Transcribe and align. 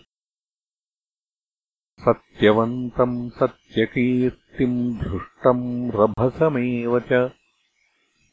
सत्यवन्तम् 2.06 3.30
सत्यकीर्तिम् 3.30 4.98
धृष्टम् 4.98 5.92
रभसमेव 5.92 7.00
च। 7.00 7.32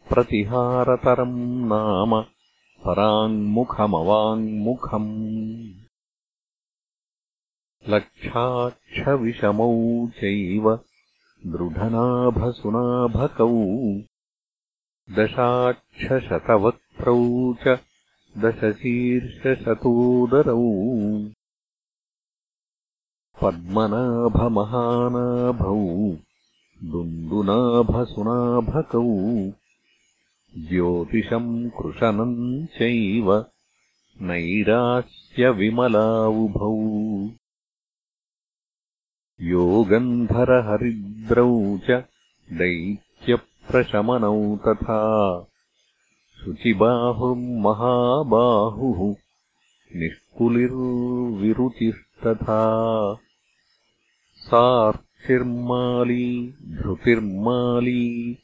प्रतिहारतरम् 0.08 1.68
नाम 1.68 2.39
पराङ्मुखमवाङ्मुखम् 2.86 5.10
लक्षाक्षविषमौ 7.88 10.08
चैव 10.08 10.78
दृढनाभसुनाभकौ। 11.46 13.48
दशाक्षशतवक्त्रौ 15.16 17.54
च 17.54 17.78
दशशीर्षशतोदरौ। 18.38 20.64
पद्मनाभमहानाभौ 23.42 25.78
दुन्दुनाभसुनाभकौ 26.90 29.04
ज्योतिषम् 30.58 31.70
कृशनम् 31.70 32.66
चैव 32.66 33.46
नैरास्यविमलावुभौ 34.22 36.74
योगन्धरहरिद्रौ 39.40 41.78
च 41.78 42.04
दैत्यप्रशमनौ 42.52 44.56
तथा 44.56 45.00
शुचिबाहुर्महाबाहुः 46.44 49.14
निष्कुलिर्विरुचिस्तथा। 49.96 52.62
सार्चिर्माली 54.36 56.50
धृतिर्माली 56.50 58.38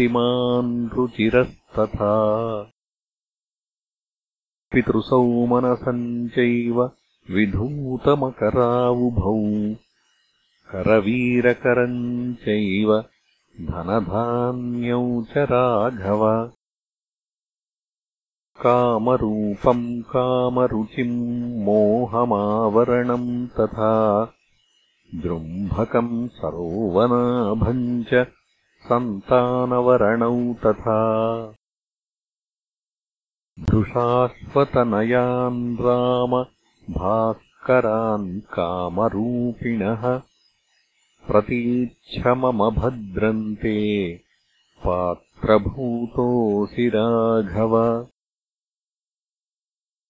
रुचिरस्तथा। 0.00 2.66
पितृसौमनसम् 4.72 6.28
चैव 6.28 6.90
विधूतमकरावुभौ। 7.30 9.74
करवीरकरम् 10.70 12.34
चैव 12.34 13.04
धनधान्यौ 13.60 15.22
च 15.22 15.32
राघव। 15.36 16.50
कामरूपम् 18.60 20.02
कामरुचिम् 20.02 21.64
मोहमावरणम् 21.64 23.46
तथा। 23.46 24.32
जृम्भकम् 25.14 26.28
सरोवनाभम् 26.28 28.04
च 28.04 28.26
सन्तानवरणौ 28.84 30.54
तथा 30.54 30.98
धृषाश्वतनयान् 33.60 35.76
राम 35.80 36.32
भास्करान् 36.94 38.40
कामरूपिणः 38.40 40.20
प्रतीच्छममभद्रन्ते 41.30 43.78
पात्रभूतोऽसि 44.86 46.88
राघव। 46.88 48.06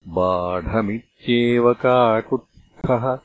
बाढमित्येव 0.07 1.73
काकुत्स्थः 1.73 3.19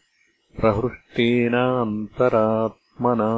प्रहृष्टेनान्तरात्मना 0.60 3.32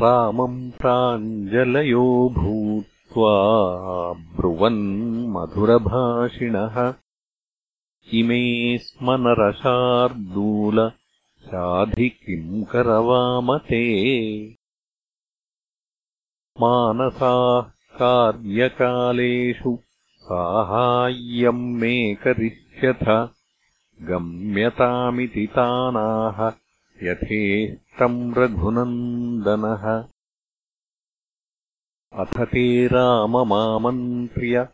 रामम् 0.00 0.58
प्राञ्जलयो 0.80 2.06
भूत्वा 2.38 3.34
ब्रुवन्मधुरभाषिणः 4.36 6.76
इमे 8.20 8.40
स्म 8.86 9.06
नरशार्दूल 9.26 10.78
शाधि 11.48 12.08
किम् 12.24 12.64
करवामते 12.72 13.84
मानसाः 16.60 17.68
कार्यकालेषु 18.00 19.72
साहाय्यम् 20.24 21.62
मे 21.80 21.94
करिष्यथ 22.24 23.04
गम्यतामिति 24.02 25.46
तानाह 25.46 26.48
यथेष्टम् 27.06 28.34
रघुनन्दनः। 28.38 30.04
अथ 32.20 32.46
ते 32.46 32.86
राममामन्त्र्य 32.86 34.68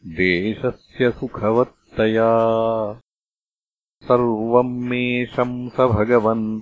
देशस्य 0.06 1.10
सुखवत्तया 1.10 2.30
सर्वम् 4.04 4.84
मे 4.84 5.26
शंस 5.26 5.80
भगवन् 5.80 6.60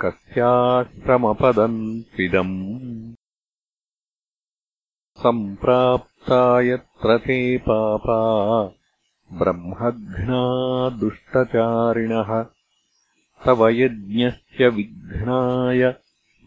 कस्याश्रमपदम् 0.00 2.02
त्विदम् 2.02 3.14
सम्प्राप्ता 5.18 6.60
यत्र 6.60 7.18
ते 7.18 7.58
पापा 7.58 8.72
ब्रह्मघ्ना 9.32 10.88
दुष्टचारिणः। 10.88 12.46
तव 13.46 13.68
यज्ञस्य 13.68 14.68
विघ्नाय 14.68 15.94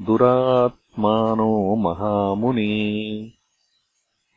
दुरात्मानो 0.01 1.75
महामुने। 1.75 3.31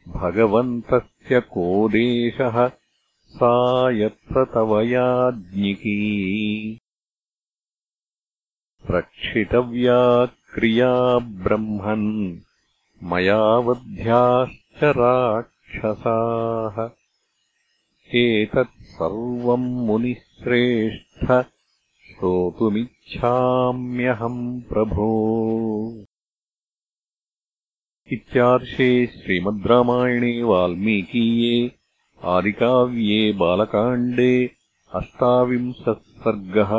भगवन्तस्य 0.09 1.41
को 1.41 1.89
देशः 1.89 2.80
सा 3.31 3.91
यत्र 3.91 4.47
तव 4.55 4.81
याज्ञिकी 4.81 6.79
रक्षितव्या 8.91 10.27
क्रिया 10.27 11.19
ब्रह्मन् 11.19 12.39
मया 13.03 13.43
वध्याश्च 13.43 14.85
राक्षसाः। 14.85 16.91
एतत् 18.15 18.83
सर्वम् 18.83 19.87
मुनिश्रेष्ठ 19.87 21.47
श्रोतुमिच्छाम्यहम् 22.11 24.61
प्रभो। 24.61 26.05
इत्यार्षे 28.13 29.07
श्रीमद् 29.07 29.67
रामायणे 29.67 30.43
वाल्मीकीये 30.43 31.80
आदिकाव्ये 32.29 33.33
बालकाण्डे 33.41 34.33
अष्टाविंशः 34.95 35.93
सर्गः 36.25 36.73